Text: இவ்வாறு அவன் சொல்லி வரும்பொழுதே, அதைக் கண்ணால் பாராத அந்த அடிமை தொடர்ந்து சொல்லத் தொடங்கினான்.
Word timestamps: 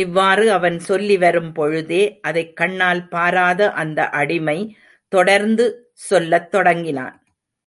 இவ்வாறு 0.00 0.52
அவன் 0.52 0.78
சொல்லி 0.78 1.16
வரும்பொழுதே, 1.16 2.20
அதைக் 2.20 2.56
கண்ணால் 2.56 3.08
பாராத 3.08 3.72
அந்த 3.72 4.08
அடிமை 4.08 4.76
தொடர்ந்து 5.08 5.90
சொல்லத் 5.92 6.50
தொடங்கினான். 6.50 7.22